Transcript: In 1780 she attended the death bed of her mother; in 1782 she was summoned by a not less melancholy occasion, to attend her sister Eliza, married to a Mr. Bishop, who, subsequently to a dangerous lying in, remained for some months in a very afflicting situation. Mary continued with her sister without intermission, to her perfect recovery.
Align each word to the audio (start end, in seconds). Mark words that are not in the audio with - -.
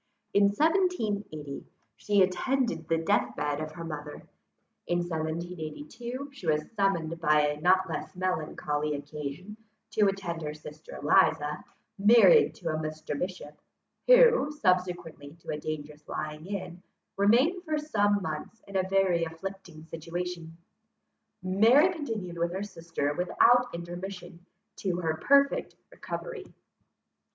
In 0.33 0.45
1780 0.45 1.63
she 1.95 2.23
attended 2.23 2.87
the 2.87 2.97
death 2.97 3.35
bed 3.35 3.59
of 3.61 3.73
her 3.73 3.83
mother; 3.83 4.27
in 4.87 4.97
1782 5.07 6.31
she 6.33 6.47
was 6.47 6.71
summoned 6.71 7.19
by 7.21 7.41
a 7.49 7.61
not 7.61 7.87
less 7.87 8.15
melancholy 8.15 8.95
occasion, 8.95 9.57
to 9.91 10.07
attend 10.07 10.41
her 10.41 10.55
sister 10.55 10.95
Eliza, 10.95 11.63
married 11.99 12.55
to 12.55 12.69
a 12.69 12.77
Mr. 12.79 13.15
Bishop, 13.15 13.61
who, 14.07 14.51
subsequently 14.51 15.35
to 15.35 15.51
a 15.51 15.59
dangerous 15.59 16.07
lying 16.09 16.47
in, 16.47 16.81
remained 17.15 17.63
for 17.63 17.77
some 17.77 18.23
months 18.23 18.59
in 18.67 18.75
a 18.75 18.89
very 18.89 19.23
afflicting 19.23 19.83
situation. 19.83 20.57
Mary 21.43 21.93
continued 21.93 22.39
with 22.39 22.51
her 22.53 22.63
sister 22.63 23.13
without 23.13 23.67
intermission, 23.71 24.43
to 24.77 24.95
her 25.01 25.17
perfect 25.21 25.75
recovery. 25.91 26.47